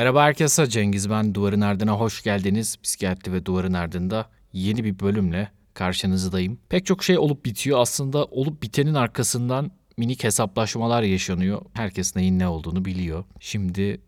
Merhaba 0.00 0.22
herkese 0.22 0.66
Cengiz 0.66 1.10
ben 1.10 1.34
Duvarın 1.34 1.60
Ardına 1.60 1.92
hoş 1.92 2.22
geldiniz. 2.22 2.76
Psikiyatri 2.82 3.32
ve 3.32 3.46
Duvarın 3.46 3.72
Ardında 3.72 4.26
yeni 4.52 4.84
bir 4.84 5.00
bölümle 5.00 5.48
karşınızdayım. 5.74 6.58
Pek 6.68 6.86
çok 6.86 7.04
şey 7.04 7.18
olup 7.18 7.44
bitiyor 7.44 7.78
aslında 7.78 8.24
olup 8.24 8.62
bitenin 8.62 8.94
arkasından 8.94 9.70
minik 9.96 10.24
hesaplaşmalar 10.24 11.02
yaşanıyor. 11.02 11.62
Herkes 11.72 12.16
neyin 12.16 12.38
ne 12.38 12.48
olduğunu 12.48 12.84
biliyor. 12.84 13.24
Şimdi 13.40 14.00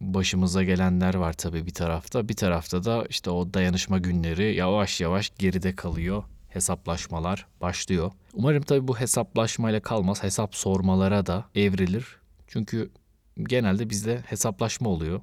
başımıza 0.00 0.64
gelenler 0.64 1.14
var 1.14 1.32
tabii 1.32 1.66
bir 1.66 1.74
tarafta. 1.74 2.28
Bir 2.28 2.36
tarafta 2.36 2.84
da 2.84 3.06
işte 3.08 3.30
o 3.30 3.54
dayanışma 3.54 3.98
günleri 3.98 4.54
yavaş 4.54 5.00
yavaş 5.00 5.32
geride 5.38 5.74
kalıyor. 5.74 6.24
Hesaplaşmalar 6.48 7.46
başlıyor. 7.60 8.12
Umarım 8.34 8.62
tabii 8.62 8.88
bu 8.88 9.00
hesaplaşmayla 9.00 9.80
kalmaz. 9.80 10.22
Hesap 10.22 10.54
sormalara 10.54 11.26
da 11.26 11.44
evrilir. 11.54 12.06
Çünkü 12.46 12.90
genelde 13.38 13.90
bizde 13.90 14.22
hesaplaşma 14.26 14.90
oluyor. 14.90 15.20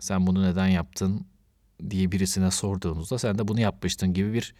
Sen 0.00 0.26
bunu 0.26 0.42
neden 0.42 0.66
yaptın 0.66 1.26
diye 1.90 2.12
birisine 2.12 2.50
sorduğunuzda 2.50 3.18
sen 3.18 3.38
de 3.38 3.48
bunu 3.48 3.60
yapmıştın 3.60 4.14
gibi 4.14 4.32
bir 4.32 4.54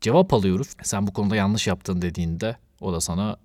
cevap 0.00 0.34
alıyoruz. 0.34 0.68
Sen 0.82 1.06
bu 1.06 1.12
konuda 1.12 1.36
yanlış 1.36 1.66
yaptın 1.66 2.02
dediğinde 2.02 2.56
o 2.80 2.92
da 2.92 3.00
sana 3.00 3.36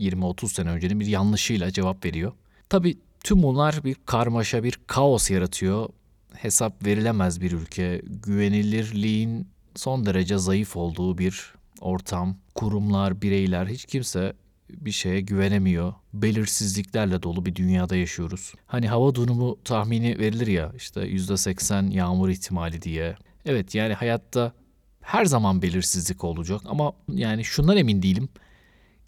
20-30 0.00 0.48
sene 0.48 0.70
öncenin 0.70 1.00
bir 1.00 1.06
yanlışıyla 1.06 1.70
cevap 1.70 2.04
veriyor. 2.04 2.32
Tabii 2.68 2.98
tüm 3.24 3.42
bunlar 3.42 3.84
bir 3.84 3.96
karmaşa, 4.06 4.64
bir 4.64 4.80
kaos 4.86 5.30
yaratıyor. 5.30 5.88
Hesap 6.34 6.86
verilemez 6.86 7.40
bir 7.40 7.52
ülke, 7.52 8.02
güvenilirliğin 8.04 9.48
son 9.74 10.06
derece 10.06 10.38
zayıf 10.38 10.76
olduğu 10.76 11.18
bir 11.18 11.54
ortam, 11.80 12.36
kurumlar, 12.54 13.22
bireyler 13.22 13.66
hiç 13.66 13.84
kimse 13.84 14.32
bir 14.76 14.90
şeye 14.90 15.20
güvenemiyor. 15.20 15.94
Belirsizliklerle 16.12 17.22
dolu 17.22 17.46
bir 17.46 17.54
dünyada 17.54 17.96
yaşıyoruz. 17.96 18.54
Hani 18.66 18.88
hava 18.88 19.14
durumu 19.14 19.58
tahmini 19.64 20.18
verilir 20.18 20.46
ya 20.46 20.72
işte 20.76 21.00
%80 21.00 21.92
yağmur 21.92 22.28
ihtimali 22.28 22.82
diye. 22.82 23.16
Evet 23.46 23.74
yani 23.74 23.94
hayatta 23.94 24.52
her 25.00 25.24
zaman 25.24 25.62
belirsizlik 25.62 26.24
olacak 26.24 26.60
ama 26.64 26.92
yani 27.08 27.44
şundan 27.44 27.76
emin 27.76 28.02
değilim. 28.02 28.28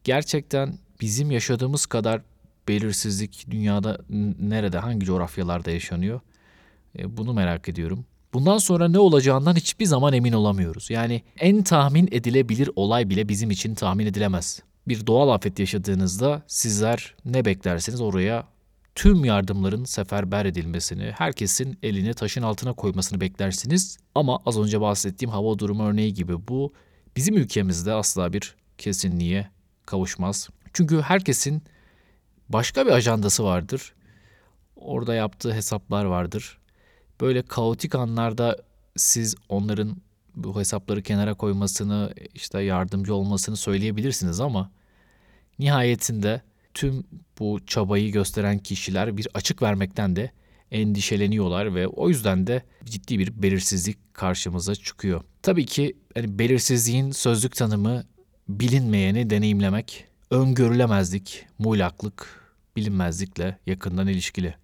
Gerçekten 0.04 0.78
bizim 1.00 1.30
yaşadığımız 1.30 1.86
kadar 1.86 2.22
belirsizlik 2.68 3.46
dünyada 3.50 3.98
nerede, 4.40 4.78
hangi 4.78 5.06
coğrafyalarda 5.06 5.70
yaşanıyor? 5.70 6.20
E, 6.98 7.16
bunu 7.16 7.32
merak 7.32 7.68
ediyorum. 7.68 8.04
Bundan 8.32 8.58
sonra 8.58 8.88
ne 8.88 8.98
olacağından 8.98 9.54
hiçbir 9.56 9.84
zaman 9.84 10.12
emin 10.12 10.32
olamıyoruz. 10.32 10.90
Yani 10.90 11.22
en 11.38 11.62
tahmin 11.62 12.08
edilebilir 12.12 12.70
olay 12.76 13.10
bile 13.10 13.28
bizim 13.28 13.50
için 13.50 13.74
tahmin 13.74 14.06
edilemez 14.06 14.62
bir 14.88 15.06
doğal 15.06 15.28
afet 15.28 15.58
yaşadığınızda 15.58 16.42
sizler 16.46 17.14
ne 17.24 17.44
beklersiniz 17.44 18.00
oraya 18.00 18.48
tüm 18.94 19.24
yardımların 19.24 19.84
seferber 19.84 20.44
edilmesini, 20.44 21.12
herkesin 21.16 21.78
elini 21.82 22.14
taşın 22.14 22.42
altına 22.42 22.72
koymasını 22.72 23.20
beklersiniz. 23.20 23.98
Ama 24.14 24.38
az 24.46 24.58
önce 24.58 24.80
bahsettiğim 24.80 25.30
hava 25.30 25.58
durumu 25.58 25.84
örneği 25.84 26.14
gibi 26.14 26.48
bu 26.48 26.72
bizim 27.16 27.36
ülkemizde 27.36 27.92
asla 27.92 28.32
bir 28.32 28.56
kesinliğe 28.78 29.50
kavuşmaz. 29.86 30.48
Çünkü 30.72 31.00
herkesin 31.00 31.62
başka 32.48 32.86
bir 32.86 32.90
ajandası 32.90 33.44
vardır. 33.44 33.94
Orada 34.76 35.14
yaptığı 35.14 35.52
hesaplar 35.52 36.04
vardır. 36.04 36.58
Böyle 37.20 37.42
kaotik 37.42 37.94
anlarda 37.94 38.56
siz 38.96 39.34
onların 39.48 39.96
bu 40.36 40.60
hesapları 40.60 41.02
kenara 41.02 41.34
koymasını, 41.34 42.14
işte 42.34 42.62
yardımcı 42.62 43.14
olmasını 43.14 43.56
söyleyebilirsiniz 43.56 44.40
ama 44.40 44.70
nihayetinde 45.58 46.42
tüm 46.74 47.04
bu 47.38 47.66
çabayı 47.66 48.12
gösteren 48.12 48.58
kişiler 48.58 49.16
bir 49.16 49.28
açık 49.34 49.62
vermekten 49.62 50.16
de 50.16 50.30
endişeleniyorlar 50.70 51.74
ve 51.74 51.86
o 51.86 52.08
yüzden 52.08 52.46
de 52.46 52.62
ciddi 52.84 53.18
bir 53.18 53.42
belirsizlik 53.42 54.14
karşımıza 54.14 54.74
çıkıyor. 54.74 55.22
Tabii 55.42 55.66
ki 55.66 55.96
hani 56.14 56.38
belirsizliğin 56.38 57.10
sözlük 57.10 57.56
tanımı 57.56 58.04
bilinmeyeni 58.48 59.30
deneyimlemek, 59.30 60.04
öngörülemezlik, 60.30 61.46
muğlaklık, 61.58 62.42
bilinmezlikle 62.76 63.58
yakından 63.66 64.08
ilişkili. 64.08 64.54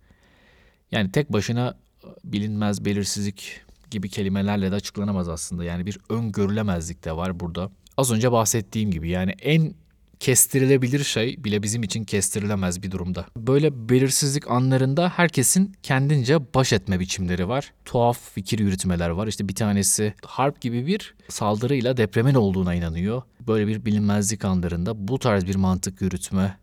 Yani 0.93 1.13
tek 1.13 1.33
başına 1.33 1.79
bilinmez 2.25 2.85
belirsizlik 2.85 3.61
gibi 3.91 4.09
kelimelerle 4.09 4.71
de 4.71 4.75
açıklanamaz 4.75 5.29
aslında. 5.29 5.65
Yani 5.65 5.87
bir 5.87 5.99
öngörülemezlik 6.09 7.05
de 7.05 7.17
var 7.17 7.41
burada. 7.41 7.71
Az 7.97 8.13
önce 8.13 8.33
bahsettiğim 8.33 8.91
gibi 8.91 9.09
yani 9.09 9.31
en 9.31 9.75
kestirilebilir 10.21 11.05
şey 11.05 11.45
bile 11.45 11.63
bizim 11.63 11.83
için 11.83 12.05
kestirilemez 12.05 12.83
bir 12.83 12.91
durumda. 12.91 13.27
Böyle 13.37 13.89
belirsizlik 13.89 14.51
anlarında 14.51 15.09
herkesin 15.09 15.75
kendince 15.83 16.55
baş 16.55 16.73
etme 16.73 17.01
biçimleri 17.01 17.49
var. 17.49 17.73
Tuhaf 17.85 18.33
fikir 18.35 18.59
yürütmeler 18.59 19.11
var. 19.11 19.27
İşte 19.27 19.49
bir 19.49 19.55
tanesi 19.55 20.15
harp 20.25 20.61
gibi 20.61 20.87
bir 20.87 21.15
saldırıyla 21.29 21.97
depremin 21.97 22.35
olduğuna 22.35 22.75
inanıyor. 22.75 23.23
Böyle 23.47 23.67
bir 23.67 23.85
bilinmezlik 23.85 24.45
anlarında 24.45 25.09
bu 25.09 25.19
tarz 25.19 25.47
bir 25.47 25.55
mantık 25.55 26.01
yürütme 26.01 26.59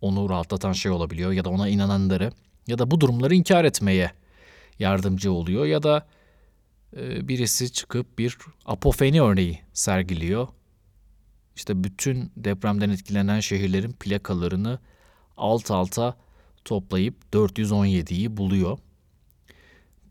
onu 0.00 0.28
rahatlatan 0.28 0.72
şey 0.72 0.92
olabiliyor 0.92 1.32
ya 1.32 1.44
da 1.44 1.50
ona 1.50 1.68
inananları 1.68 2.32
ya 2.66 2.78
da 2.78 2.90
bu 2.90 3.00
durumları 3.00 3.34
inkar 3.34 3.64
etmeye 3.64 4.10
yardımcı 4.78 5.32
oluyor 5.32 5.66
ya 5.66 5.82
da 5.82 6.06
birisi 6.96 7.72
çıkıp 7.72 8.18
bir 8.18 8.38
apofeni 8.66 9.22
örneği 9.22 9.60
sergiliyor. 9.72 10.48
İşte 11.56 11.84
bütün 11.84 12.32
depremden 12.36 12.90
etkilenen 12.90 13.40
şehirlerin 13.40 13.92
plakalarını 13.92 14.78
alt 15.36 15.70
alta 15.70 16.16
toplayıp 16.64 17.14
417'yi 17.32 18.36
buluyor. 18.36 18.78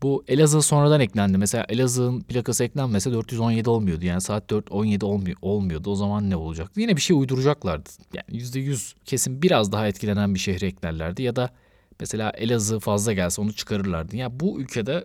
Bu 0.02 0.24
Elazığ 0.28 0.62
sonradan 0.62 1.00
eklendi. 1.00 1.38
Mesela 1.38 1.66
Elazığ'ın 1.68 2.20
plakası 2.20 2.64
eklenmese 2.64 3.12
417 3.12 3.70
olmuyordu. 3.70 4.04
Yani 4.04 4.20
saat 4.20 4.50
417 4.50 5.04
olmuyor, 5.04 5.36
olmuyordu. 5.42 5.90
O 5.90 5.94
zaman 5.94 6.30
ne 6.30 6.36
olacaktı? 6.36 6.80
Yine 6.80 6.96
bir 6.96 7.00
şey 7.00 7.16
uyduracaklardı. 7.16 7.90
Yani 8.14 8.42
%100 8.42 8.94
kesin 9.04 9.42
biraz 9.42 9.72
daha 9.72 9.88
etkilenen 9.88 10.34
bir 10.34 10.38
şehre 10.38 10.66
eklerlerdi. 10.66 11.22
Ya 11.22 11.36
da 11.36 11.50
mesela 12.00 12.30
Elazığ 12.30 12.78
fazla 12.80 13.12
gelse 13.12 13.42
onu 13.42 13.52
çıkarırlardı. 13.52 14.16
Ya 14.16 14.22
yani 14.22 14.40
bu 14.40 14.60
ülkede 14.60 15.04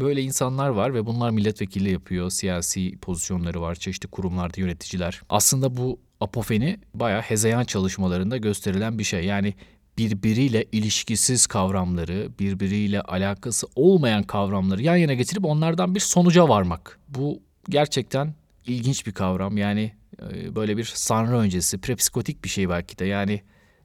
Böyle 0.00 0.22
insanlar 0.22 0.68
var 0.68 0.94
ve 0.94 1.06
bunlar 1.06 1.30
milletvekili 1.30 1.90
yapıyor, 1.90 2.30
siyasi 2.30 2.98
pozisyonları 2.98 3.60
var, 3.60 3.74
çeşitli 3.74 4.08
kurumlarda 4.08 4.60
yöneticiler. 4.60 5.20
Aslında 5.28 5.76
bu 5.76 6.00
apofeni 6.20 6.80
bayağı 6.94 7.20
hezeyan 7.20 7.64
çalışmalarında 7.64 8.36
gösterilen 8.36 8.98
bir 8.98 9.04
şey. 9.04 9.24
Yani 9.24 9.54
birbiriyle 9.98 10.64
ilişkisiz 10.72 11.46
kavramları, 11.46 12.28
birbiriyle 12.38 13.00
alakası 13.00 13.66
olmayan 13.76 14.22
kavramları 14.22 14.82
yan 14.82 14.96
yana 14.96 15.14
getirip 15.14 15.44
onlardan 15.44 15.94
bir 15.94 16.00
sonuca 16.00 16.48
varmak. 16.48 16.98
Bu 17.08 17.42
gerçekten 17.68 18.34
ilginç 18.66 19.06
bir 19.06 19.12
kavram. 19.12 19.56
Yani 19.56 19.92
e, 20.22 20.54
böyle 20.54 20.76
bir 20.76 20.84
sanrı 20.84 21.36
öncesi, 21.36 21.78
prepsikotik 21.78 22.44
bir 22.44 22.48
şey 22.48 22.68
belki 22.68 22.98
de. 22.98 23.04
Yani 23.04 23.42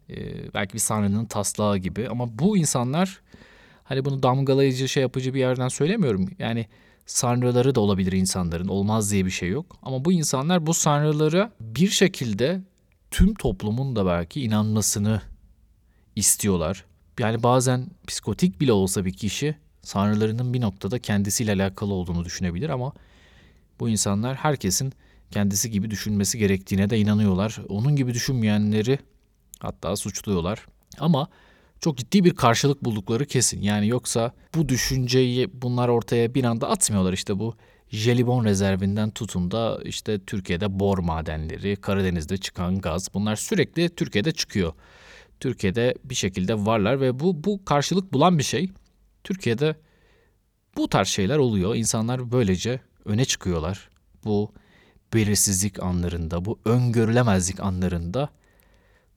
e, 0.10 0.16
belki 0.54 0.74
bir 0.74 0.80
sanrının 0.80 1.26
taslağı 1.26 1.78
gibi 1.78 2.10
ama 2.10 2.40
bu 2.40 2.58
insanlar 2.58 3.22
Hani 3.86 4.06
bunu 4.06 4.24
damgalayıcı 4.24 4.90
şey 4.90 5.02
yapıcı 5.02 5.34
bir 5.34 5.40
yerden 5.40 5.68
söylemiyorum. 5.68 6.30
Yani 6.40 6.66
sanrıları 7.06 7.76
da 7.76 7.80
olabilir 7.80 8.12
insanların. 8.12 8.68
Olmaz 8.68 9.12
diye 9.12 9.26
bir 9.26 9.32
şey 9.32 9.50
yok. 9.50 9.78
Ama 9.82 10.06
bu 10.06 10.12
insanlar 10.12 10.66
bu 10.66 10.74
sanrıları 10.74 11.52
bir 11.60 11.90
şekilde 11.90 12.62
tüm 13.12 13.34
toplumun 13.34 13.96
da 13.96 14.06
belki 14.06 14.42
inanmasını 14.42 15.22
istiyorlar. 16.16 16.86
Yani 17.20 17.44
bazen 17.44 17.88
psikotik 18.08 18.62
bile 18.62 18.72
olsa 18.72 19.06
bir 19.06 19.14
kişi 19.14 19.56
sanrılarının 19.82 20.54
bir 20.54 20.62
noktada 20.62 21.00
kendisiyle 21.00 21.52
alakalı 21.52 21.94
olduğunu 21.94 22.26
düşünebilir 22.26 22.70
ama 22.70 22.94
bu 23.80 23.90
insanlar 23.90 24.36
herkesin 24.36 24.94
kendisi 25.32 25.72
gibi 25.72 25.92
düşünmesi 25.92 26.38
gerektiğine 26.38 26.90
de 26.90 27.00
inanıyorlar. 27.00 27.58
Onun 27.70 27.96
gibi 27.96 28.14
düşünmeyenleri 28.14 29.00
hatta 29.60 29.96
suçluyorlar. 29.96 30.66
Ama 31.00 31.28
çok 31.80 31.98
ciddi 31.98 32.24
bir 32.24 32.36
karşılık 32.36 32.84
buldukları 32.84 33.26
kesin. 33.26 33.62
Yani 33.62 33.88
yoksa 33.88 34.32
bu 34.56 34.70
düşünceyi 34.70 35.50
bunlar 35.54 35.88
ortaya 35.88 36.34
bir 36.34 36.44
anda 36.44 36.70
atmıyorlar 36.70 37.14
işte 37.14 37.40
bu 37.40 37.56
jelibon 37.90 38.46
rezervinden 38.46 39.12
tutun 39.12 39.52
da 39.52 39.80
işte 39.84 40.20
Türkiye'de 40.20 40.80
bor 40.80 40.98
madenleri, 40.98 41.76
Karadeniz'de 41.76 42.38
çıkan 42.38 42.80
gaz 42.82 43.14
bunlar 43.14 43.36
sürekli 43.36 43.90
Türkiye'de 43.90 44.32
çıkıyor. 44.32 44.74
Türkiye'de 45.40 45.96
bir 46.04 46.16
şekilde 46.16 46.66
varlar 46.66 47.02
ve 47.02 47.20
bu 47.20 47.44
bu 47.44 47.66
karşılık 47.66 48.14
bulan 48.14 48.38
bir 48.38 48.44
şey. 48.44 48.70
Türkiye'de 49.24 49.76
bu 50.78 50.90
tarz 50.90 51.08
şeyler 51.08 51.38
oluyor. 51.38 51.76
İnsanlar 51.76 52.32
böylece 52.32 52.82
öne 53.06 53.26
çıkıyorlar. 53.26 53.90
Bu 54.26 54.54
belirsizlik 55.14 55.84
anlarında, 55.84 56.46
bu 56.46 56.60
öngörülemezlik 56.66 57.60
anlarında 57.60 58.30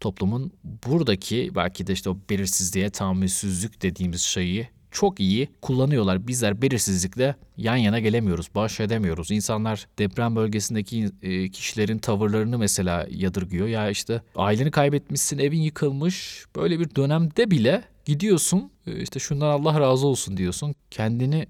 toplumun 0.01 0.53
buradaki 0.87 1.51
belki 1.55 1.87
de 1.87 1.93
işte 1.93 2.11
o 2.11 2.19
belirsizliğe 2.31 2.91
tahammülsüzlük 2.91 3.83
dediğimiz 3.83 4.21
şeyi 4.21 4.69
çok 4.91 5.21
iyi 5.21 5.49
kullanıyorlar. 5.63 6.27
Bizler 6.27 6.63
belirsizlikle 6.63 7.37
yan 7.57 7.77
yana 7.77 7.99
gelemiyoruz, 8.01 8.49
baş 8.55 8.81
edemiyoruz. 8.81 9.31
İnsanlar 9.31 9.87
deprem 9.99 10.37
bölgesindeki 10.37 11.11
e, 11.23 11.49
kişilerin 11.49 11.99
tavırlarını 11.99 12.59
mesela 12.59 13.07
yadırgıyor. 13.11 13.67
Ya 13.67 13.91
işte 13.91 14.23
aileni 14.37 14.71
kaybetmişsin, 14.71 15.39
evin 15.39 15.61
yıkılmış. 15.61 16.45
Böyle 16.57 16.81
bir 16.81 16.95
dönemde 16.95 17.51
bile 17.51 17.85
gidiyorsun 18.05 18.71
e, 18.87 19.03
işte 19.03 19.19
şundan 19.21 19.49
Allah 19.49 19.81
razı 19.81 20.07
olsun 20.07 20.37
diyorsun. 20.37 20.75
Kendini 20.91 21.47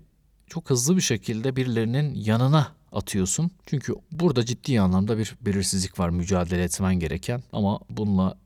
çok 0.47 0.71
hızlı 0.71 0.97
bir 0.97 1.03
şekilde 1.03 1.57
birilerinin 1.57 2.15
yanına 2.15 2.78
atıyorsun. 2.93 3.51
Çünkü 3.67 3.95
burada 4.13 4.45
ciddi 4.45 4.81
anlamda 4.81 5.19
bir 5.19 5.35
belirsizlik 5.41 5.99
var 5.99 6.11
mücadele 6.11 6.63
etmen 6.63 6.95
gereken 6.95 7.43
ama 7.53 7.81
bununla 7.91 8.39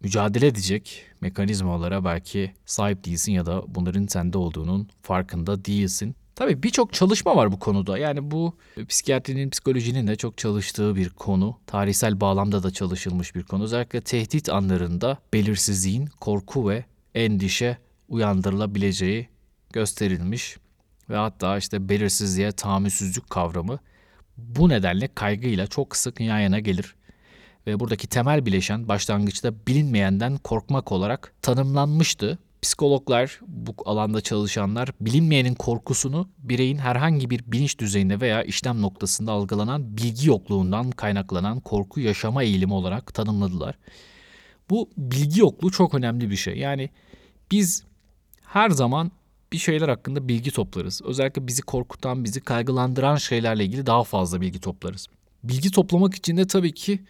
mücadele 0.00 0.46
edecek 0.46 1.04
mekanizmalara 1.20 2.04
belki 2.04 2.52
sahip 2.66 3.04
değilsin 3.04 3.32
ya 3.32 3.46
da 3.46 3.62
bunların 3.68 4.06
sende 4.06 4.38
olduğunun 4.38 4.88
farkında 5.02 5.64
değilsin. 5.64 6.14
Tabii 6.34 6.62
birçok 6.62 6.92
çalışma 6.92 7.36
var 7.36 7.52
bu 7.52 7.58
konuda. 7.58 7.98
Yani 7.98 8.30
bu 8.30 8.56
psikiyatrinin, 8.88 9.50
psikolojinin 9.50 10.06
de 10.06 10.16
çok 10.16 10.38
çalıştığı 10.38 10.96
bir 10.96 11.08
konu. 11.10 11.58
Tarihsel 11.66 12.20
bağlamda 12.20 12.62
da 12.62 12.70
çalışılmış 12.70 13.34
bir 13.34 13.42
konu. 13.42 13.64
Özellikle 13.64 14.00
tehdit 14.00 14.48
anlarında 14.48 15.18
belirsizliğin 15.34 16.06
korku 16.06 16.68
ve 16.68 16.84
endişe 17.14 17.78
uyandırılabileceği 18.08 19.28
gösterilmiş. 19.72 20.56
Ve 21.12 21.16
hatta 21.16 21.58
işte 21.58 21.88
belirsizliğe 21.88 22.52
tahammülsüzlük 22.52 23.30
kavramı 23.30 23.78
bu 24.36 24.68
nedenle 24.68 25.08
kaygıyla 25.14 25.66
çok 25.66 25.96
sık 25.96 26.20
yan 26.20 26.38
yana 26.38 26.58
gelir 26.58 26.94
ve 27.66 27.80
buradaki 27.80 28.06
temel 28.06 28.46
bileşen 28.46 28.88
başlangıçta 28.88 29.54
bilinmeyenden 29.66 30.36
korkmak 30.36 30.92
olarak 30.92 31.34
tanımlanmıştı. 31.42 32.38
Psikologlar, 32.62 33.40
bu 33.46 33.74
alanda 33.84 34.20
çalışanlar 34.20 34.88
bilinmeyenin 35.00 35.54
korkusunu 35.54 36.28
bireyin 36.38 36.78
herhangi 36.78 37.30
bir 37.30 37.52
bilinç 37.52 37.78
düzeyinde 37.78 38.20
veya 38.20 38.42
işlem 38.42 38.82
noktasında 38.82 39.32
algılanan 39.32 39.96
bilgi 39.96 40.28
yokluğundan 40.28 40.90
kaynaklanan 40.90 41.60
korku 41.60 42.00
yaşama 42.00 42.42
eğilimi 42.42 42.72
olarak 42.72 43.14
tanımladılar. 43.14 43.78
Bu 44.70 44.90
bilgi 44.96 45.40
yokluğu 45.40 45.70
çok 45.70 45.94
önemli 45.94 46.30
bir 46.30 46.36
şey. 46.36 46.58
Yani 46.58 46.90
biz 47.50 47.84
her 48.44 48.70
zaman 48.70 49.12
bir 49.52 49.58
şeyler 49.58 49.88
hakkında 49.88 50.28
bilgi 50.28 50.50
toplarız. 50.50 51.02
Özellikle 51.04 51.46
bizi 51.46 51.62
korkutan, 51.62 52.24
bizi 52.24 52.40
kaygılandıran 52.40 53.16
şeylerle 53.16 53.64
ilgili 53.64 53.86
daha 53.86 54.04
fazla 54.04 54.40
bilgi 54.40 54.60
toplarız. 54.60 55.06
Bilgi 55.44 55.70
toplamak 55.70 56.14
için 56.14 56.36
de 56.36 56.46
tabii 56.46 56.74
ki 56.74 57.02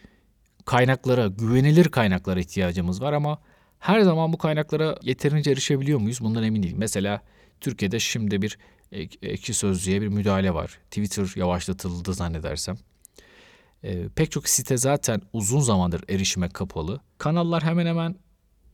kaynaklara, 0.65 1.27
güvenilir 1.27 1.89
kaynaklara 1.89 2.41
ihtiyacımız 2.41 3.03
var 3.03 3.13
ama 3.13 3.39
her 3.79 4.01
zaman 4.01 4.33
bu 4.33 4.39
kaynaklara 4.39 4.99
yeterince 5.03 5.51
erişebiliyor 5.51 6.01
muyuz? 6.01 6.21
Bundan 6.21 6.43
emin 6.43 6.63
değilim. 6.63 6.79
Mesela 6.79 7.21
Türkiye'de 7.61 7.99
şimdi 7.99 8.43
bir 8.43 8.59
ekşi 9.23 9.55
sözlüğe 9.55 10.03
bir 10.03 10.09
müdahale 10.09 10.55
var. 10.55 10.79
Twitter 10.91 11.33
yavaşlatıldı 11.37 12.15
zannedersem. 12.15 12.77
E, 13.83 14.09
pek 14.09 14.31
çok 14.31 14.49
site 14.49 14.77
zaten 14.77 15.23
uzun 15.33 15.61
zamandır 15.61 16.05
erişime 16.09 16.49
kapalı. 16.49 17.01
Kanallar 17.19 17.63
hemen 17.63 17.87
hemen 17.87 18.17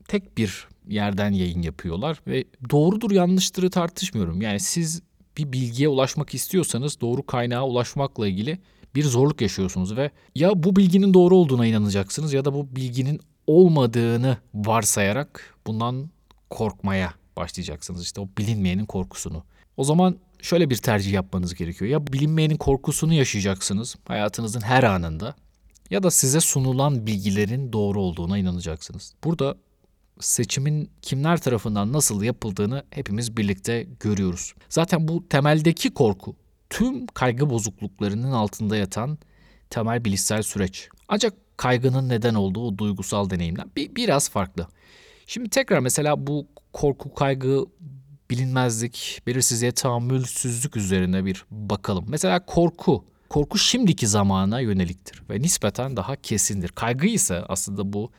tek 0.09 0.39
bir 0.39 0.69
yerden 0.89 1.33
yayın 1.33 1.63
yapıyorlar 1.63 2.21
ve 2.27 2.45
doğrudur 2.71 3.11
yanlıştırı 3.11 3.71
tartışmıyorum. 3.71 4.43
Yani 4.43 4.61
siz 4.61 5.03
bir 5.37 5.53
bilgiye 5.53 5.89
ulaşmak 5.89 6.35
istiyorsanız 6.35 7.01
doğru 7.01 7.27
kaynağa 7.27 7.67
ulaşmakla 7.67 8.29
ilgili 8.29 8.59
bir 8.95 9.05
zorluk 9.05 9.41
yaşıyorsunuz 9.41 9.97
ve 9.97 10.11
ya 10.35 10.63
bu 10.63 10.77
bilginin 10.77 11.15
doğru 11.15 11.37
olduğuna 11.37 11.67
inanacaksınız 11.67 12.33
ya 12.33 12.45
da 12.45 12.55
bu 12.55 12.77
bilginin 12.77 13.21
olmadığını 13.47 14.37
varsayarak 14.55 15.55
bundan 15.67 16.11
korkmaya 16.51 17.15
başlayacaksınız. 17.37 18.03
İşte 18.03 18.21
o 18.21 18.29
bilinmeyenin 18.39 18.87
korkusunu. 18.87 19.45
O 19.77 19.85
zaman 19.85 20.17
şöyle 20.43 20.71
bir 20.71 20.77
tercih 20.77 21.13
yapmanız 21.13 21.55
gerekiyor. 21.55 21.91
Ya 21.91 22.07
bilinmeyenin 22.07 22.57
korkusunu 22.57 23.15
yaşayacaksınız 23.15 23.97
hayatınızın 24.09 24.61
her 24.61 24.83
anında 24.83 25.35
ya 25.91 26.03
da 26.03 26.11
size 26.11 26.41
sunulan 26.41 27.07
bilgilerin 27.07 27.73
doğru 27.73 28.01
olduğuna 28.01 28.39
inanacaksınız. 28.39 29.15
Burada 29.25 29.57
seçimin 30.21 30.91
kimler 31.03 31.41
tarafından 31.41 31.93
nasıl 31.93 32.23
yapıldığını 32.23 32.85
hepimiz 32.91 33.37
birlikte 33.37 33.87
görüyoruz. 34.01 34.55
Zaten 34.69 35.09
bu 35.09 35.29
temeldeki 35.29 35.95
korku 35.95 36.37
tüm 36.71 37.07
kaygı 37.07 37.51
bozukluklarının 37.51 38.33
altında 38.33 38.77
yatan 38.77 39.19
temel 39.71 40.05
bilişsel 40.05 40.43
süreç. 40.43 40.89
Ancak 41.09 41.35
kaygının 41.57 42.09
neden 42.09 42.35
olduğu 42.35 42.67
o 42.67 42.79
duygusal 42.79 43.31
deneyimden 43.31 43.71
bir, 43.77 43.95
biraz 43.95 44.31
farklı. 44.31 44.69
Şimdi 45.27 45.49
tekrar 45.49 45.81
mesela 45.81 46.27
bu 46.27 46.47
korku, 46.73 47.15
kaygı, 47.15 47.67
bilinmezlik, 48.31 49.23
belirsizliğe 49.27 49.73
tahammülsüzlük 49.73 50.77
üzerine 50.77 51.25
bir 51.25 51.45
bakalım. 51.51 52.05
Mesela 52.09 52.47
korku. 52.47 53.05
Korku 53.29 53.59
şimdiki 53.59 54.07
zamana 54.07 54.61
yöneliktir 54.61 55.23
ve 55.31 55.41
nispeten 55.41 55.97
daha 55.97 56.17
kesindir. 56.17 56.69
Kaygı 56.69 57.07
ise 57.07 57.45
aslında 57.49 57.93
bu 57.93 58.11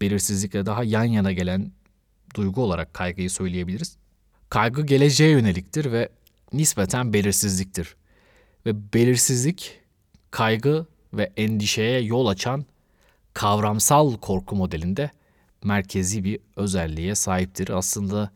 belirsizlikle 0.00 0.66
daha 0.66 0.84
yan 0.84 1.04
yana 1.04 1.32
gelen 1.32 1.72
duygu 2.34 2.62
olarak 2.62 2.94
kaygıyı 2.94 3.30
söyleyebiliriz. 3.30 3.96
Kaygı 4.50 4.86
geleceğe 4.86 5.30
yöneliktir 5.30 5.92
ve 5.92 6.08
nispeten 6.52 7.12
belirsizliktir. 7.12 7.96
Ve 8.66 8.92
belirsizlik 8.92 9.80
kaygı 10.30 10.86
ve 11.12 11.32
endişeye 11.36 12.00
yol 12.00 12.26
açan 12.26 12.64
kavramsal 13.34 14.16
korku 14.16 14.56
modelinde 14.56 15.10
merkezi 15.64 16.24
bir 16.24 16.40
özelliğe 16.56 17.14
sahiptir. 17.14 17.68
Aslında 17.68 18.30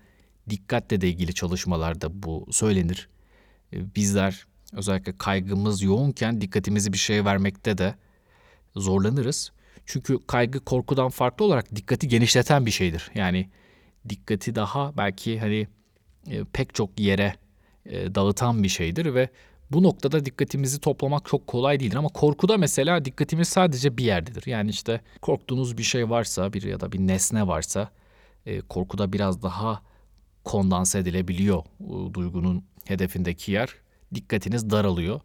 dikkatle 0.50 1.00
de 1.00 1.08
ilgili 1.08 1.34
çalışmalarda 1.34 2.22
bu 2.22 2.46
söylenir. 2.50 3.08
Ee, 3.72 3.94
bizler 3.94 4.46
özellikle 4.72 5.19
kaygımız 5.19 5.82
yoğunken 5.82 6.40
dikkatimizi 6.40 6.93
bir 6.93 6.99
şeye 6.99 7.25
vermekte 7.25 7.78
de 7.78 7.94
zorlanırız. 8.76 9.52
Çünkü 9.88 10.19
kaygı 10.26 10.61
korkudan 10.61 11.08
farklı 11.08 11.44
olarak 11.44 11.76
dikkati 11.76 12.08
genişleten 12.08 12.67
bir 12.67 12.70
şeydir. 12.70 13.11
Yani 13.14 13.49
dikkati 14.08 14.55
daha 14.55 14.96
belki 14.96 15.38
hani 15.40 15.69
e, 16.31 16.44
pek 16.44 16.75
çok 16.75 17.00
yere 17.00 17.35
e, 17.87 18.14
dağıtan 18.14 18.62
bir 18.62 18.69
şeydir 18.69 19.14
ve 19.14 19.29
bu 19.70 19.82
noktada 19.82 20.25
dikkatimizi 20.25 20.81
toplamak 20.81 21.26
çok 21.26 21.46
kolay 21.46 21.81
değildir 21.81 21.96
ama 21.96 22.08
korkuda 22.08 22.56
mesela 22.56 23.05
dikkatimiz 23.05 23.49
sadece 23.49 23.96
bir 23.96 24.05
yerdedir. 24.05 24.43
Yani 24.46 24.70
işte 24.70 25.00
korktuğunuz 25.23 25.79
bir 25.79 25.82
şey 25.82 26.11
varsa 26.11 26.52
bir 26.52 26.62
ya 26.62 26.81
da 26.81 26.93
bir 26.93 26.99
nesne 26.99 27.46
varsa 27.46 27.90
e, 28.46 28.61
korkuda 28.61 29.12
biraz 29.12 29.43
daha 29.43 29.82
kondanse 30.44 30.99
edilebiliyor 30.99 31.64
duygunun 32.14 32.64
hedefindeki 32.85 33.52
yer. 33.52 33.75
Dikkatiniz 34.14 34.70
daralıyor. 34.70 35.20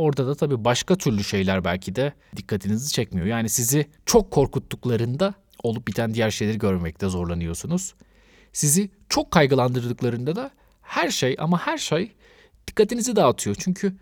Orada 0.00 0.26
da 0.26 0.34
tabii 0.34 0.64
başka 0.64 0.96
türlü 0.96 1.24
şeyler 1.24 1.64
belki 1.64 1.94
de 1.94 2.12
dikkatinizi 2.36 2.92
çekmiyor. 2.92 3.26
Yani 3.26 3.48
sizi 3.48 3.86
çok 4.06 4.30
korkuttuklarında 4.30 5.34
olup 5.62 5.88
biten 5.88 6.14
diğer 6.14 6.30
şeyleri 6.30 6.58
görmekte 6.58 7.08
zorlanıyorsunuz. 7.08 7.94
Sizi 8.52 8.90
çok 9.08 9.30
kaygılandırdıklarında 9.30 10.36
da 10.36 10.50
her 10.82 11.10
şey 11.10 11.36
ama 11.38 11.66
her 11.66 11.78
şey 11.78 12.12
dikkatinizi 12.66 13.16
dağıtıyor. 13.16 13.56
Çünkü 13.58 13.96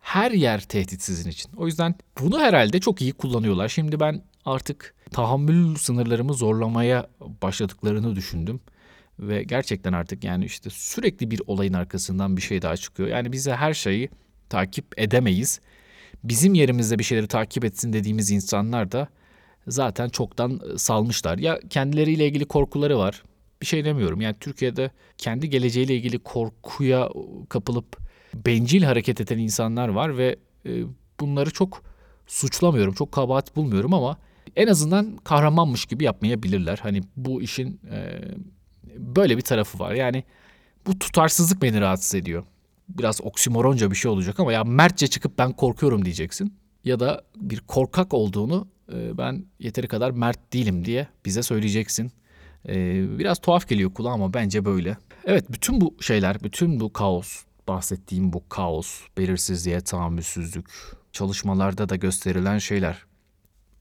her 0.00 0.30
yer 0.30 0.60
tehdit 0.60 1.02
sizin 1.02 1.30
için. 1.30 1.52
O 1.56 1.66
yüzden 1.66 1.94
bunu 2.20 2.40
herhalde 2.40 2.80
çok 2.80 3.02
iyi 3.02 3.12
kullanıyorlar. 3.12 3.68
Şimdi 3.68 4.00
ben 4.00 4.22
artık 4.44 4.94
tahammül 5.10 5.74
sınırlarımı 5.74 6.34
zorlamaya 6.34 7.06
başladıklarını 7.42 8.16
düşündüm. 8.16 8.60
Ve 9.18 9.42
gerçekten 9.42 9.92
artık 9.92 10.24
yani 10.24 10.44
işte 10.44 10.70
sürekli 10.70 11.30
bir 11.30 11.42
olayın 11.46 11.72
arkasından 11.72 12.36
bir 12.36 12.42
şey 12.42 12.62
daha 12.62 12.76
çıkıyor. 12.76 13.08
Yani 13.08 13.32
bize 13.32 13.54
her 13.54 13.74
şeyi 13.74 14.10
takip 14.50 14.84
edemeyiz. 14.96 15.60
Bizim 16.24 16.54
yerimizde 16.54 16.98
bir 16.98 17.04
şeyleri 17.04 17.26
takip 17.26 17.64
etsin 17.64 17.92
dediğimiz 17.92 18.30
insanlar 18.30 18.92
da 18.92 19.08
zaten 19.68 20.08
çoktan 20.08 20.60
salmışlar. 20.76 21.38
Ya 21.38 21.60
kendileriyle 21.70 22.26
ilgili 22.26 22.44
korkuları 22.44 22.98
var 22.98 23.22
bir 23.62 23.66
şey 23.66 23.84
demiyorum. 23.84 24.20
Yani 24.20 24.36
Türkiye'de 24.40 24.90
kendi 25.18 25.50
geleceğiyle 25.50 25.96
ilgili 25.96 26.18
korkuya 26.18 27.08
kapılıp 27.48 27.98
bencil 28.34 28.82
hareket 28.82 29.20
eden 29.20 29.38
insanlar 29.38 29.88
var 29.88 30.18
ve 30.18 30.36
e, 30.66 30.82
bunları 31.20 31.50
çok 31.50 31.82
suçlamıyorum, 32.26 32.94
çok 32.94 33.12
kabahat 33.12 33.56
bulmuyorum 33.56 33.94
ama 33.94 34.18
en 34.56 34.66
azından 34.66 35.16
kahramanmış 35.16 35.86
gibi 35.86 36.04
yapmayabilirler. 36.04 36.78
Hani 36.82 37.00
bu 37.16 37.42
işin 37.42 37.80
e, 37.90 38.20
böyle 38.96 39.36
bir 39.36 39.42
tarafı 39.42 39.78
var. 39.78 39.94
Yani 39.94 40.24
bu 40.86 40.98
tutarsızlık 40.98 41.62
beni 41.62 41.80
rahatsız 41.80 42.14
ediyor. 42.14 42.44
Biraz 42.98 43.20
oksimoronca 43.20 43.90
bir 43.90 43.96
şey 43.96 44.10
olacak 44.10 44.40
ama 44.40 44.52
ya 44.52 44.64
mertçe 44.64 45.06
çıkıp 45.06 45.38
ben 45.38 45.52
korkuyorum 45.52 46.04
diyeceksin. 46.04 46.54
Ya 46.84 47.00
da 47.00 47.24
bir 47.36 47.60
korkak 47.60 48.14
olduğunu 48.14 48.68
e, 48.92 49.18
ben 49.18 49.44
yeteri 49.58 49.88
kadar 49.88 50.10
mert 50.10 50.52
değilim 50.52 50.84
diye 50.84 51.08
bize 51.24 51.42
söyleyeceksin. 51.42 52.12
Ee, 52.68 53.18
biraz 53.18 53.38
tuhaf 53.38 53.68
geliyor 53.68 53.94
kulağa 53.94 54.10
ama 54.10 54.34
bence 54.34 54.64
böyle. 54.64 54.96
Evet 55.24 55.52
bütün 55.52 55.80
bu 55.80 55.96
şeyler, 56.00 56.40
bütün 56.42 56.80
bu 56.80 56.92
kaos, 56.92 57.42
bahsettiğim 57.68 58.32
bu 58.32 58.48
kaos, 58.48 59.00
belirsizliğe 59.18 59.80
tahammülsüzlük, 59.80 60.70
çalışmalarda 61.12 61.88
da 61.88 61.96
gösterilen 61.96 62.58
şeyler. 62.58 63.04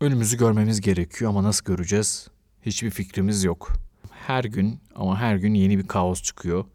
Önümüzü 0.02 0.38
görmemiz 0.38 0.82
gerekiyor 0.82 1.32
ama 1.32 1.44
nasıl 1.44 1.66
göreceğiz? 1.66 2.28
Hiçbir 2.62 2.90
fikrimiz 2.90 3.44
yok. 3.44 3.74
Her 4.12 4.44
gün 4.44 4.80
ama 4.96 5.20
her 5.20 5.36
gün 5.36 5.54
yeni 5.54 5.78
bir 5.78 5.88
kaos 5.88 6.24
çıkıyor. 6.24 6.66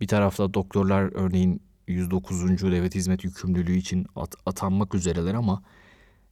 Bir 0.00 0.08
tarafta 0.08 0.54
doktorlar 0.54 1.10
örneğin 1.14 1.62
109. 1.92 2.62
devlet 2.62 2.94
hizmet 2.94 3.24
yükümlülüğü 3.24 3.76
için 3.76 4.06
at- 4.16 4.34
atanmak 4.46 4.94
üzereler 4.94 5.34
ama 5.34 5.62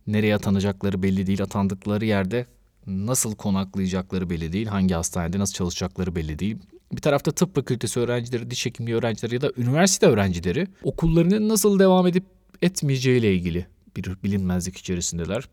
nereye 0.06 0.34
atanacakları 0.34 1.02
belli 1.02 1.26
değil. 1.26 1.42
Atandıkları 1.42 2.04
yerde 2.04 2.46
nasıl 2.86 3.34
konaklayacakları 3.34 4.30
belli 4.30 4.52
değil. 4.52 4.66
Hangi 4.66 4.94
hastanede 4.94 5.38
nasıl 5.38 5.54
çalışacakları 5.54 6.16
belli 6.16 6.38
değil. 6.38 6.56
Bir 6.92 7.00
tarafta 7.00 7.32
tıp 7.32 7.54
fakültesi 7.54 8.00
öğrencileri, 8.00 8.50
diş 8.50 8.66
hekimliği 8.66 8.96
öğrencileri 8.96 9.34
ya 9.34 9.40
da 9.40 9.52
üniversite 9.56 10.06
öğrencileri 10.06 10.66
okullarının 10.82 11.48
nasıl 11.48 11.78
devam 11.78 12.06
edip 12.06 12.25
etmeyeceğiyle 12.62 13.34
ilgili 13.34 13.66
bir 13.96 14.16
bilinmezlik 14.25 14.76
içerisindeler. 14.76 15.48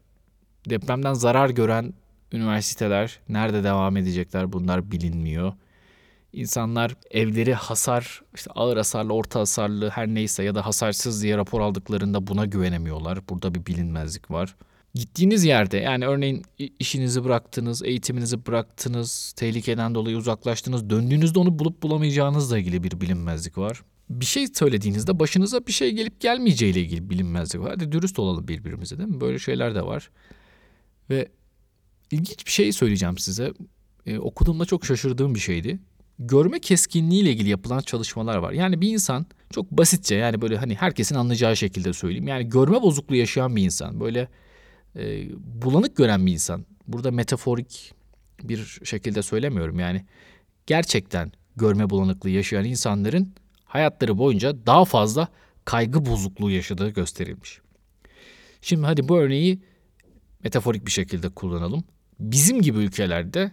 Depremden 0.69 1.13
zarar 1.13 1.49
gören 1.49 1.93
üniversiteler 2.31 3.19
nerede 3.29 3.63
devam 3.63 3.97
edecekler 3.97 4.53
bunlar 4.53 4.91
bilinmiyor. 4.91 5.53
İnsanlar 6.33 6.95
evleri 7.11 7.53
hasar, 7.53 8.21
işte 8.35 8.51
ağır 8.55 8.77
hasarlı, 8.77 9.13
orta 9.13 9.39
hasarlı 9.39 9.89
her 9.89 10.07
neyse 10.07 10.43
ya 10.43 10.55
da 10.55 10.65
hasarsız 10.65 11.23
diye 11.23 11.37
rapor 11.37 11.61
aldıklarında 11.61 12.27
buna 12.27 12.45
güvenemiyorlar. 12.45 13.29
Burada 13.29 13.55
bir 13.55 13.65
bilinmezlik 13.65 14.31
var. 14.31 14.55
Gittiğiniz 14.93 15.43
yerde 15.43 15.77
yani 15.77 16.07
örneğin 16.07 16.43
işinizi 16.79 17.23
bıraktınız, 17.23 17.83
eğitiminizi 17.83 18.45
bıraktınız, 18.45 19.33
tehlikeden 19.35 19.95
dolayı 19.95 20.17
uzaklaştınız, 20.17 20.89
döndüğünüzde 20.89 21.39
onu 21.39 21.59
bulup 21.59 21.83
bulamayacağınızla 21.83 22.57
ilgili 22.57 22.83
bir 22.83 23.01
bilinmezlik 23.01 23.57
var. 23.57 23.83
Bir 24.09 24.25
şey 24.25 24.47
söylediğinizde 24.47 25.19
başınıza 25.19 25.67
bir 25.67 25.71
şey 25.71 25.91
gelip 25.91 26.19
gelmeyeceğiyle 26.21 26.81
ilgili 26.81 27.09
bilinmezlik 27.09 27.61
var. 27.61 27.69
Hadi 27.69 27.91
dürüst 27.91 28.19
olalım 28.19 28.47
birbirimize 28.47 28.97
değil 28.97 29.09
mi? 29.09 29.21
Böyle 29.21 29.39
şeyler 29.39 29.75
de 29.75 29.85
var. 29.85 30.09
Ve 31.09 31.29
ilginç 32.11 32.45
bir 32.45 32.51
şey 32.51 32.71
söyleyeceğim 32.71 33.17
size. 33.17 33.53
Ee, 34.05 34.17
okuduğumda 34.19 34.65
çok 34.65 34.85
şaşırdığım 34.85 35.35
bir 35.35 35.39
şeydi 35.39 35.79
görme 36.19 36.59
keskinliği 36.59 37.21
ile 37.21 37.31
ilgili 37.31 37.49
yapılan 37.49 37.79
çalışmalar 37.79 38.37
var. 38.37 38.51
Yani 38.51 38.81
bir 38.81 38.93
insan 38.93 39.25
çok 39.49 39.71
basitçe 39.71 40.15
yani 40.15 40.41
böyle 40.41 40.57
hani 40.57 40.75
herkesin 40.75 41.15
anlayacağı 41.15 41.57
şekilde 41.57 41.93
söyleyeyim. 41.93 42.27
Yani 42.27 42.49
görme 42.49 42.81
bozukluğu 42.81 43.15
yaşayan 43.15 43.55
bir 43.55 43.63
insan 43.63 43.99
böyle 43.99 44.27
e, 44.95 45.29
bulanık 45.37 45.97
gören 45.97 46.25
bir 46.25 46.31
insan. 46.31 46.65
Burada 46.87 47.11
metaforik 47.11 47.93
bir 48.43 48.79
şekilde 48.83 49.21
söylemiyorum 49.21 49.79
yani. 49.79 50.05
Gerçekten 50.67 51.31
görme 51.55 51.89
bulanıklığı 51.89 52.29
yaşayan 52.29 52.65
insanların 52.65 53.33
hayatları 53.65 54.17
boyunca 54.17 54.65
daha 54.65 54.85
fazla 54.85 55.27
kaygı 55.65 56.05
bozukluğu 56.05 56.51
yaşadığı 56.51 56.89
gösterilmiş. 56.89 57.61
Şimdi 58.61 58.85
hadi 58.85 59.07
bu 59.07 59.17
örneği 59.17 59.61
metaforik 60.43 60.85
bir 60.85 60.91
şekilde 60.91 61.29
kullanalım. 61.29 61.83
Bizim 62.19 62.61
gibi 62.61 62.77
ülkelerde 62.77 63.51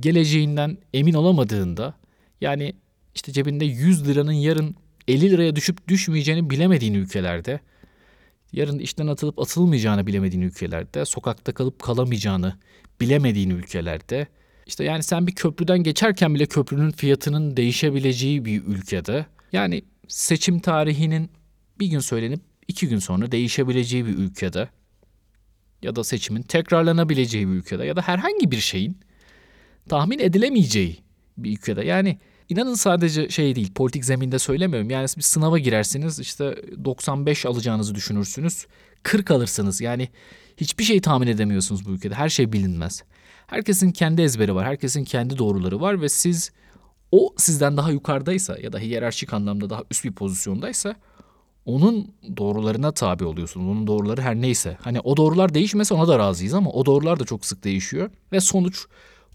geleceğinden 0.00 0.78
emin 0.94 1.14
olamadığında 1.14 1.94
yani 2.40 2.74
işte 3.14 3.32
cebinde 3.32 3.64
100 3.64 4.08
liranın 4.08 4.32
yarın 4.32 4.76
50 5.08 5.30
liraya 5.30 5.56
düşüp 5.56 5.88
düşmeyeceğini 5.88 6.50
bilemediğin 6.50 6.94
ülkelerde 6.94 7.60
yarın 8.52 8.78
işten 8.78 9.06
atılıp 9.06 9.38
atılmayacağını 9.38 10.06
bilemediğin 10.06 10.42
ülkelerde 10.42 11.04
sokakta 11.04 11.54
kalıp 11.54 11.82
kalamayacağını 11.82 12.56
bilemediğin 13.00 13.50
ülkelerde 13.50 14.26
işte 14.66 14.84
yani 14.84 15.02
sen 15.02 15.26
bir 15.26 15.34
köprüden 15.34 15.78
geçerken 15.78 16.34
bile 16.34 16.46
köprünün 16.46 16.90
fiyatının 16.90 17.56
değişebileceği 17.56 18.44
bir 18.44 18.64
ülkede 18.64 19.26
yani 19.52 19.82
seçim 20.08 20.60
tarihinin 20.60 21.30
bir 21.80 21.86
gün 21.86 21.98
söylenip 21.98 22.40
iki 22.68 22.88
gün 22.88 22.98
sonra 22.98 23.32
değişebileceği 23.32 24.06
bir 24.06 24.16
ülkede 24.18 24.68
ya 25.82 25.96
da 25.96 26.04
seçimin 26.04 26.42
tekrarlanabileceği 26.42 27.48
bir 27.48 27.52
ülkede 27.52 27.84
ya 27.84 27.96
da 27.96 28.02
herhangi 28.02 28.50
bir 28.50 28.60
şeyin 28.60 28.98
tahmin 29.88 30.18
edilemeyeceği 30.18 30.98
bir 31.38 31.52
ülkede. 31.52 31.84
Yani 31.84 32.18
inanın 32.48 32.74
sadece 32.74 33.28
şey 33.28 33.56
değil 33.56 33.72
politik 33.74 34.04
zeminde 34.04 34.38
söylemiyorum. 34.38 34.90
Yani 34.90 35.06
bir 35.16 35.22
sınava 35.22 35.58
girersiniz 35.58 36.18
işte 36.20 36.56
95 36.84 37.46
alacağınızı 37.46 37.94
düşünürsünüz. 37.94 38.66
40 39.02 39.30
alırsınız. 39.30 39.80
Yani 39.80 40.08
hiçbir 40.56 40.84
şey 40.84 41.00
tahmin 41.00 41.26
edemiyorsunuz 41.26 41.86
bu 41.86 41.90
ülkede. 41.90 42.14
Her 42.14 42.28
şey 42.28 42.52
bilinmez. 42.52 43.02
Herkesin 43.46 43.90
kendi 43.90 44.22
ezberi 44.22 44.54
var. 44.54 44.66
Herkesin 44.66 45.04
kendi 45.04 45.38
doğruları 45.38 45.80
var 45.80 46.02
ve 46.02 46.08
siz 46.08 46.50
o 47.12 47.34
sizden 47.36 47.76
daha 47.76 47.90
yukarıdaysa 47.90 48.58
ya 48.62 48.72
da 48.72 48.78
hiyerarşik 48.78 49.32
anlamda 49.32 49.70
daha 49.70 49.82
üst 49.90 50.04
bir 50.04 50.12
pozisyondaysa 50.12 50.96
onun 51.64 52.14
doğrularına 52.36 52.92
tabi 52.92 53.24
oluyorsunuz. 53.24 53.66
Onun 53.66 53.86
doğruları 53.86 54.22
her 54.22 54.34
neyse. 54.34 54.78
Hani 54.80 55.00
o 55.00 55.16
doğrular 55.16 55.54
değişmese 55.54 55.94
ona 55.94 56.08
da 56.08 56.18
razıyız 56.18 56.54
ama 56.54 56.70
o 56.70 56.86
doğrular 56.86 57.20
da 57.20 57.24
çok 57.24 57.46
sık 57.46 57.64
değişiyor. 57.64 58.10
Ve 58.32 58.40
sonuç 58.40 58.86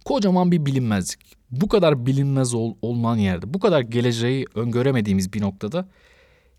Kocaman 0.05 0.51
bir 0.51 0.65
bilinmezlik. 0.65 1.37
Bu 1.51 1.67
kadar 1.67 2.05
bilinmez 2.05 2.53
ol, 2.53 2.75
olunan 2.81 3.15
yerde, 3.15 3.53
bu 3.53 3.59
kadar 3.59 3.81
geleceği 3.81 4.45
öngöremediğimiz 4.55 5.33
bir 5.33 5.41
noktada 5.41 5.87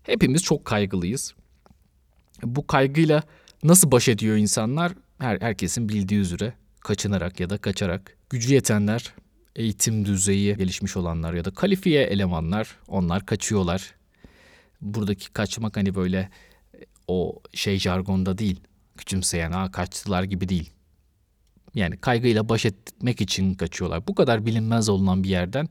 hepimiz 0.03 0.43
çok 0.43 0.65
kaygılıyız. 0.65 1.33
Bu 2.43 2.67
kaygıyla 2.67 3.23
nasıl 3.63 3.91
baş 3.91 4.07
ediyor 4.07 4.37
insanlar? 4.37 4.91
Her, 5.19 5.41
herkesin 5.41 5.89
bildiği 5.89 6.19
üzere 6.19 6.53
kaçınarak 6.79 7.39
ya 7.39 7.49
da 7.49 7.57
kaçarak. 7.57 8.17
Gücü 8.29 8.53
yetenler, 8.53 9.13
eğitim 9.55 10.05
düzeyi 10.05 10.57
gelişmiş 10.57 10.97
olanlar 10.97 11.33
ya 11.33 11.45
da 11.45 11.51
kalifiye 11.51 12.03
elemanlar 12.03 12.75
onlar 12.87 13.25
kaçıyorlar. 13.25 13.95
Buradaki 14.81 15.31
kaçmak 15.31 15.77
hani 15.77 15.95
böyle 15.95 16.29
o 17.07 17.39
şey 17.53 17.79
jargonda 17.79 18.37
değil. 18.37 18.59
Küçümseyen 18.97 19.51
ha 19.51 19.71
kaçtılar 19.71 20.23
gibi 20.23 20.49
değil. 20.49 20.73
Yani 21.75 21.97
kaygıyla 21.97 22.49
baş 22.49 22.65
etmek 22.65 23.21
için 23.21 23.53
kaçıyorlar. 23.53 24.07
Bu 24.07 24.15
kadar 24.15 24.45
bilinmez 24.45 24.89
olunan 24.89 25.23
bir 25.23 25.29
yerden 25.29 25.69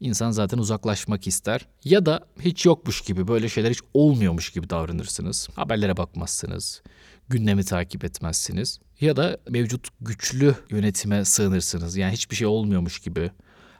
insan 0.00 0.30
zaten 0.30 0.58
uzaklaşmak 0.58 1.26
ister. 1.26 1.66
Ya 1.84 2.06
da 2.06 2.26
hiç 2.40 2.66
yokmuş 2.66 3.00
gibi 3.00 3.28
böyle 3.28 3.48
şeyler 3.48 3.70
hiç 3.70 3.80
olmuyormuş 3.94 4.50
gibi 4.50 4.70
davranırsınız. 4.70 5.48
Haberlere 5.56 5.96
bakmazsınız. 5.96 6.82
Gündemi 7.28 7.64
takip 7.64 8.04
etmezsiniz. 8.04 8.80
Ya 9.00 9.16
da 9.16 9.38
mevcut 9.48 9.88
güçlü 10.00 10.54
yönetime 10.70 11.24
sığınırsınız. 11.24 11.96
Yani 11.96 12.12
hiçbir 12.12 12.36
şey 12.36 12.46
olmuyormuş 12.46 12.98
gibi. 12.98 13.30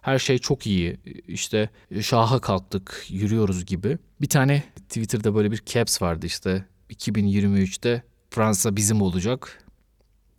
Her 0.02 0.18
şey 0.18 0.38
çok 0.38 0.66
iyi. 0.66 1.00
İşte 1.28 1.70
şaha 2.00 2.40
kalktık, 2.40 3.06
yürüyoruz 3.08 3.66
gibi. 3.66 3.98
Bir 4.20 4.28
tane 4.28 4.62
Twitter'da 4.88 5.34
böyle 5.34 5.52
bir 5.52 5.62
caps 5.66 6.02
vardı 6.02 6.26
işte. 6.26 6.64
2023'te 6.90 8.02
Fransa 8.30 8.76
bizim 8.76 9.02
olacak. 9.02 9.64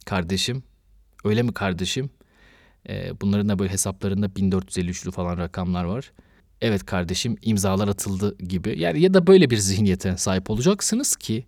Kardeşim 0.05 0.63
Öyle 1.27 1.43
mi 1.43 1.53
kardeşim? 1.53 2.09
Ee, 2.89 3.11
bunların 3.21 3.49
da 3.49 3.59
böyle 3.59 3.71
hesaplarında 3.71 4.25
1453'lü 4.25 5.11
falan 5.11 5.37
rakamlar 5.37 5.83
var. 5.83 6.11
Evet 6.61 6.85
kardeşim 6.85 7.35
imzalar 7.41 7.87
atıldı 7.87 8.37
gibi. 8.37 8.79
Yani 8.79 9.01
ya 9.01 9.13
da 9.13 9.27
böyle 9.27 9.49
bir 9.49 9.57
zihniyete 9.57 10.17
sahip 10.17 10.49
olacaksınız 10.49 11.15
ki 11.15 11.45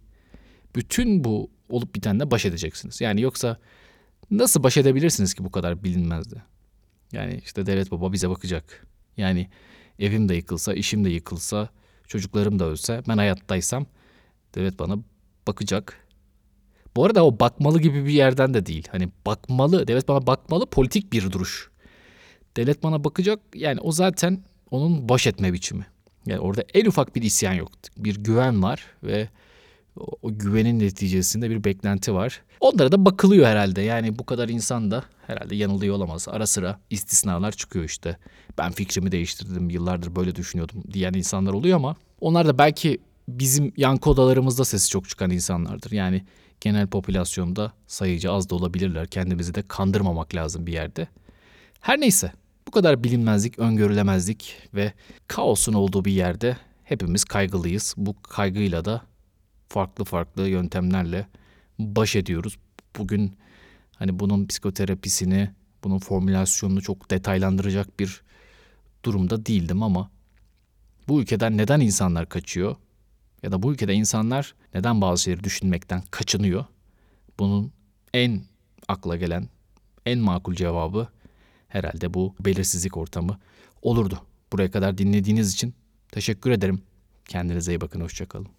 bütün 0.75 1.23
bu 1.23 1.49
olup 1.69 1.95
bitenle 1.95 2.31
baş 2.31 2.45
edeceksiniz. 2.45 3.01
Yani 3.01 3.21
yoksa 3.21 3.57
nasıl 4.31 4.63
baş 4.63 4.77
edebilirsiniz 4.77 5.33
ki 5.33 5.43
bu 5.43 5.51
kadar 5.51 5.83
bilinmezdi? 5.83 6.43
Yani 7.11 7.41
işte 7.43 7.65
devlet 7.65 7.91
baba 7.91 8.13
bize 8.13 8.29
bakacak. 8.29 8.87
Yani 9.17 9.49
evim 9.99 10.29
de 10.29 10.35
yıkılsa, 10.35 10.73
işim 10.73 11.05
de 11.05 11.09
yıkılsa, 11.09 11.69
çocuklarım 12.07 12.59
da 12.59 12.65
ölse, 12.65 13.01
ben 13.07 13.17
hayattaysam 13.17 13.85
devlet 14.55 14.79
bana 14.79 14.97
bakacak 15.47 16.07
bu 16.99 17.05
arada 17.05 17.25
o 17.25 17.39
bakmalı 17.39 17.81
gibi 17.81 18.05
bir 18.05 18.11
yerden 18.11 18.53
de 18.53 18.65
değil. 18.65 18.87
Hani 18.91 19.09
bakmalı, 19.25 19.87
devlet 19.87 20.07
bana 20.07 20.27
bakmalı 20.27 20.65
politik 20.65 21.13
bir 21.13 21.31
duruş. 21.31 21.69
Devlet 22.57 22.83
bana 22.83 23.03
bakacak 23.03 23.39
yani 23.55 23.79
o 23.79 23.91
zaten 23.91 24.43
onun 24.71 25.09
baş 25.09 25.27
etme 25.27 25.53
biçimi. 25.53 25.85
Yani 26.25 26.39
orada 26.39 26.63
en 26.73 26.85
ufak 26.85 27.15
bir 27.15 27.21
isyan 27.21 27.53
yok. 27.53 27.71
Bir 27.97 28.15
güven 28.15 28.63
var 28.63 28.85
ve 29.03 29.29
o, 30.21 30.37
güvenin 30.37 30.79
neticesinde 30.79 31.49
bir 31.49 31.63
beklenti 31.63 32.13
var. 32.13 32.41
Onlara 32.59 32.91
da 32.91 33.05
bakılıyor 33.05 33.47
herhalde. 33.47 33.81
Yani 33.81 34.19
bu 34.19 34.25
kadar 34.25 34.49
insan 34.49 34.91
da 34.91 35.03
herhalde 35.27 35.55
yanılıyor 35.55 35.95
olamaz. 35.95 36.27
Ara 36.29 36.47
sıra 36.47 36.79
istisnalar 36.89 37.51
çıkıyor 37.51 37.85
işte. 37.85 38.17
Ben 38.57 38.71
fikrimi 38.71 39.11
değiştirdim, 39.11 39.69
yıllardır 39.69 40.15
böyle 40.15 40.35
düşünüyordum 40.35 40.83
diyen 40.93 41.13
insanlar 41.13 41.53
oluyor 41.53 41.75
ama 41.75 41.95
onlar 42.21 42.47
da 42.47 42.57
belki 42.57 42.97
bizim 43.27 43.73
yankı 43.77 44.09
odalarımızda 44.09 44.65
sesi 44.65 44.89
çok 44.89 45.09
çıkan 45.09 45.31
insanlardır. 45.31 45.91
Yani 45.91 46.23
genel 46.61 46.87
popülasyonda 46.87 47.73
sayıcı 47.87 48.31
az 48.31 48.49
da 48.49 48.55
olabilirler. 48.55 49.07
Kendimizi 49.07 49.55
de 49.55 49.61
kandırmamak 49.67 50.35
lazım 50.35 50.67
bir 50.67 50.73
yerde. 50.73 51.07
Her 51.79 52.01
neyse 52.01 52.31
bu 52.67 52.71
kadar 52.71 53.03
bilinmezlik, 53.03 53.59
öngörülemezlik 53.59 54.55
ve 54.73 54.93
kaosun 55.27 55.73
olduğu 55.73 56.05
bir 56.05 56.11
yerde 56.11 56.57
hepimiz 56.83 57.23
kaygılıyız. 57.23 57.93
Bu 57.97 58.21
kaygıyla 58.21 58.85
da 58.85 59.01
farklı 59.69 60.05
farklı 60.05 60.47
yöntemlerle 60.47 61.27
baş 61.79 62.15
ediyoruz. 62.15 62.57
Bugün 62.97 63.37
hani 63.95 64.19
bunun 64.19 64.47
psikoterapisini, 64.47 65.51
bunun 65.83 65.99
formülasyonunu 65.99 66.81
çok 66.81 67.11
detaylandıracak 67.11 67.99
bir 67.99 68.21
durumda 69.05 69.45
değildim 69.45 69.83
ama 69.83 70.11
bu 71.07 71.21
ülkeden 71.21 71.57
neden 71.57 71.79
insanlar 71.79 72.29
kaçıyor? 72.29 72.75
Ya 73.43 73.51
da 73.51 73.63
bu 73.63 73.73
ülkede 73.73 73.93
insanlar 73.93 74.55
neden 74.73 75.01
bazı 75.01 75.23
şeyleri 75.23 75.43
düşünmekten 75.43 76.01
kaçınıyor? 76.11 76.65
Bunun 77.39 77.71
en 78.13 78.41
akla 78.87 79.15
gelen, 79.15 79.49
en 80.05 80.19
makul 80.19 80.55
cevabı 80.55 81.07
herhalde 81.67 82.13
bu 82.13 82.35
belirsizlik 82.39 82.97
ortamı 82.97 83.37
olurdu. 83.81 84.21
Buraya 84.51 84.71
kadar 84.71 84.97
dinlediğiniz 84.97 85.53
için 85.53 85.73
teşekkür 86.11 86.51
ederim. 86.51 86.81
Kendinize 87.25 87.71
iyi 87.71 87.81
bakın. 87.81 88.01
Hoşçakalın. 88.01 88.58